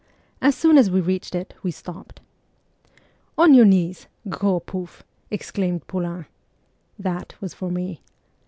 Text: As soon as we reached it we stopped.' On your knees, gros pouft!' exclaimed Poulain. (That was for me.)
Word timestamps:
As 0.41 0.55
soon 0.55 0.79
as 0.79 0.89
we 0.89 0.99
reached 0.99 1.35
it 1.35 1.53
we 1.61 1.69
stopped.' 1.69 2.21
On 3.37 3.53
your 3.53 3.65
knees, 3.65 4.07
gros 4.29 4.63
pouft!' 4.65 5.03
exclaimed 5.29 5.85
Poulain. 5.85 6.25
(That 6.97 7.35
was 7.39 7.53
for 7.53 7.69
me.) 7.69 8.01